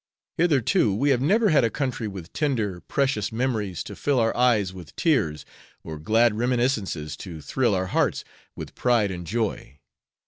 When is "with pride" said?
8.55-9.11